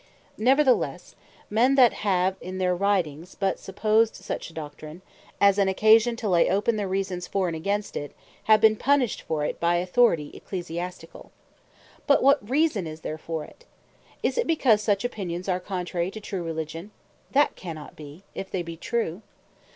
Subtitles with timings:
[0.39, 1.13] Neverthelesse,
[1.51, 5.03] men that have in their Writings but supposed such Doctrine,
[5.39, 9.21] as an occasion to lay open the reasons for, and against it, have been punished
[9.21, 11.29] for it by Authority Ecclesiasticall.
[12.07, 13.65] But what reason is there for it?
[14.23, 16.89] Is it because such opinions are contrary to true Religion?
[17.29, 19.21] that cannot be, if they be true.